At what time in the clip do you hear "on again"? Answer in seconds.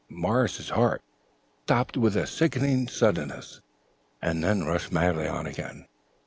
5.27-5.85